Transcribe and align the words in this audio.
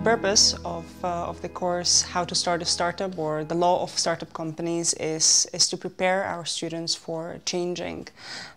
The 0.00 0.16
purpose 0.16 0.54
of, 0.64 0.86
uh, 1.04 1.28
of 1.28 1.42
the 1.42 1.50
course 1.50 2.00
How 2.00 2.24
to 2.24 2.34
Start 2.34 2.62
a 2.62 2.64
Startup 2.64 3.18
or 3.18 3.44
the 3.44 3.54
Law 3.54 3.82
of 3.82 3.90
Startup 3.90 4.32
Companies 4.32 4.94
is, 4.94 5.46
is 5.52 5.68
to 5.68 5.76
prepare 5.76 6.24
our 6.24 6.46
students 6.46 6.94
for 6.94 7.38
changing 7.44 8.08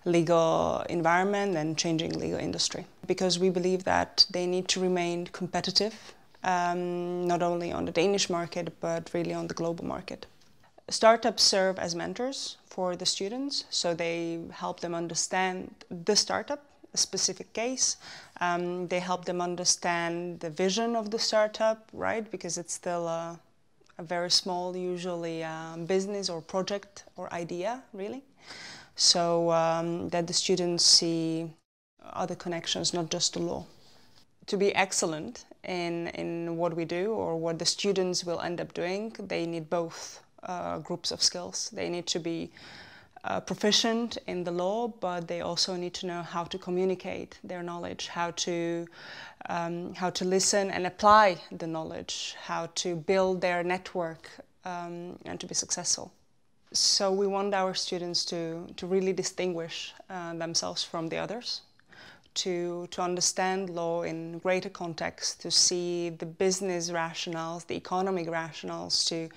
legal 0.06 0.86
environment 0.90 1.58
and 1.58 1.78
changing 1.78 2.18
legal 2.18 2.40
industry. 2.40 2.86
Because 3.08 3.40
we 3.40 3.50
believe 3.50 3.84
that 3.84 4.26
they 4.32 4.48
need 4.48 4.70
to 4.70 4.80
remain 4.80 5.28
competitive, 5.34 6.14
um, 6.46 7.28
not 7.28 7.44
only 7.44 7.74
on 7.74 7.84
the 7.84 7.92
Danish 7.92 8.30
market, 8.30 8.80
but 8.80 9.12
really 9.14 9.34
on 9.34 9.48
the 9.48 9.54
global 9.54 9.84
market. 9.84 10.26
Startups 10.88 11.44
serve 11.44 11.78
as 11.78 11.94
mentors 11.94 12.56
for 12.66 12.96
the 12.96 13.06
students, 13.06 13.66
so 13.70 13.94
they 13.94 14.40
help 14.52 14.80
them 14.80 14.96
understand 14.96 15.76
the 16.06 16.16
startup 16.16 16.64
a 16.94 16.98
specific 16.98 17.54
case. 17.54 17.98
Um, 18.42 18.88
they 18.88 19.00
help 19.00 19.26
them 19.26 19.42
understand 19.42 20.40
the 20.40 20.50
vision 20.50 20.96
of 20.96 21.12
the 21.12 21.20
startup, 21.20 21.90
right? 21.94 22.30
Because 22.30 22.58
it's 22.58 22.74
still 22.74 23.08
a, 23.08 23.40
a 23.98 24.04
very 24.04 24.32
small, 24.32 24.76
usually 24.76 25.44
um, 25.44 25.86
business 25.86 26.30
or 26.30 26.42
project 26.42 27.06
or 27.16 27.34
idea, 27.34 27.84
really. 27.94 28.24
So 28.96 29.52
um, 29.52 30.10
that 30.10 30.28
the 30.28 30.34
students 30.34 30.86
see 30.86 31.50
other 32.14 32.36
connections, 32.36 32.94
not 32.94 33.10
just 33.10 33.34
the 33.34 33.40
law. 33.40 33.66
To 34.48 34.58
be 34.58 34.76
excellent 34.76 35.46
in, 35.64 36.10
in 36.10 36.58
what 36.58 36.76
we 36.76 36.86
do 36.86 37.14
or 37.14 37.38
what 37.38 37.60
the 37.60 37.66
students 37.66 38.24
will 38.26 38.42
end 38.42 38.60
up 38.60 38.74
doing, 38.74 39.16
they 39.18 39.46
need 39.46 39.70
both 39.70 40.22
uh, 40.44 40.80
groups 40.80 41.12
of 41.12 41.24
skills. 41.24 41.70
They 41.74 41.90
need 41.90 42.06
to 42.08 42.20
be 42.20 42.52
uh, 43.24 43.40
proficient 43.40 44.18
in 44.28 44.44
the 44.44 44.52
law, 44.52 44.88
but 44.88 45.28
they 45.28 45.42
also 45.42 45.76
need 45.76 45.94
to 45.94 46.06
know 46.06 46.22
how 46.22 46.44
to 46.44 46.58
communicate 46.58 47.40
their 47.44 47.64
knowledge, 47.64 48.08
how 48.08 48.32
to 48.32 48.86
um, 49.50 49.94
how 49.94 50.10
to 50.10 50.26
listen 50.26 50.72
and 50.72 50.88
apply 50.88 51.38
the 51.52 51.68
knowledge, 51.68 52.36
how 52.42 52.70
to 52.76 52.96
build 52.96 53.42
their 53.42 53.64
network 53.64 54.30
um, 54.66 55.18
and 55.26 55.40
to 55.40 55.48
be 55.48 55.54
successful. 55.54 56.12
So 56.72 57.12
we 57.12 57.28
want 57.28 57.54
our 57.54 57.74
students 57.74 58.26
to, 58.26 58.66
to 58.78 58.88
really 58.88 59.14
distinguish 59.14 59.94
uh, 60.10 60.34
themselves 60.34 60.84
from 60.84 61.08
the 61.10 61.18
others, 61.18 61.62
to, 62.36 62.88
to 62.90 63.02
understand 63.02 63.70
law 63.70 64.04
in 64.04 64.40
greater 64.40 64.70
context, 64.70 65.42
to 65.42 65.52
see 65.52 66.10
the 66.10 66.26
business 66.26 66.90
rationales, 66.90 67.68
the 67.68 67.76
economic 67.76 68.28
rationales, 68.28 69.06
to, 69.10 69.30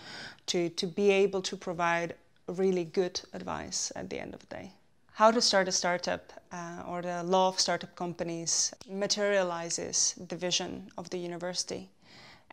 to, 0.46 0.70
to 0.70 0.86
be 0.86 1.10
able 1.10 1.42
to 1.42 1.56
provide 1.56 2.14
really 2.48 2.84
good 2.84 3.20
advice 3.32 3.92
at 3.96 4.10
the 4.10 4.18
end 4.18 4.34
of 4.34 4.40
the 4.40 4.46
day. 4.46 4.72
How 5.12 5.30
to 5.30 5.40
start 5.40 5.68
a 5.68 5.72
startup 5.72 6.32
uh, 6.52 6.82
or 6.86 7.02
the 7.02 7.22
law 7.22 7.48
of 7.48 7.58
startup 7.58 7.96
companies 7.96 8.72
materializes 8.88 10.14
the 10.28 10.36
vision 10.36 10.90
of 10.98 11.10
the 11.10 11.18
university 11.18 11.88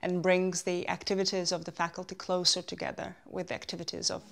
and 0.01 0.21
brings 0.21 0.63
the 0.63 0.87
activities 0.89 1.51
of 1.51 1.65
the 1.65 1.71
faculty 1.71 2.15
closer 2.15 2.61
together 2.61 3.15
with 3.29 3.47
the 3.47 3.53
activities 3.53 4.09
of 4.09 4.23